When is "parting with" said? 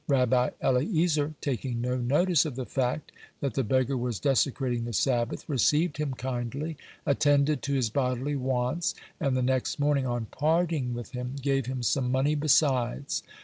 10.25-11.11